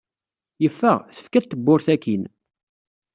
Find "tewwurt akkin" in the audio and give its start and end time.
1.51-2.23